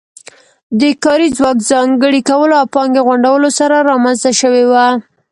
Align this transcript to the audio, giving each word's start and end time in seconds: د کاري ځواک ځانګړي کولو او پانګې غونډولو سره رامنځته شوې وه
د 0.79 0.81
کاري 1.03 1.27
ځواک 1.37 1.57
ځانګړي 1.71 2.21
کولو 2.29 2.53
او 2.61 2.67
پانګې 2.75 3.01
غونډولو 3.07 3.49
سره 3.59 3.75
رامنځته 3.89 4.31
شوې 4.41 4.63
وه 4.71 4.87